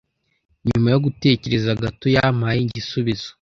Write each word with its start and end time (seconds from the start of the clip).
Nyuma 0.67 0.87
yo 0.93 0.99
gutekereza 1.05 1.79
gato, 1.81 2.05
yampaye 2.15 2.59
igisubizo. 2.63 3.27